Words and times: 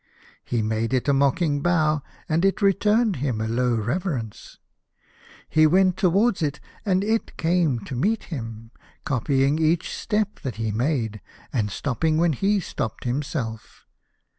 He 0.43 0.63
made 0.63 0.95
it 0.95 1.07
a 1.07 1.13
mocking 1.13 1.61
bow, 1.61 2.01
and 2.27 2.43
it 2.43 2.59
returned 2.59 3.17
him 3.17 3.39
a 3.39 3.47
low 3.47 3.75
reverence. 3.75 4.57
He 5.47 5.67
went 5.67 5.95
to 5.97 6.09
wards 6.09 6.41
it, 6.41 6.59
and 6.83 7.03
it 7.03 7.37
came 7.37 7.77
to 7.81 7.93
meet 7.95 8.23
him, 8.33 8.71
copying 9.05 9.59
each 9.59 9.95
step 9.95 10.39
that 10.39 10.55
he 10.55 10.71
made, 10.71 11.21
and 11.53 11.69
stopping 11.69 12.17
when 12.17 12.33
he 12.33 12.59
stopped 12.59 13.03
himself. 13.03 13.85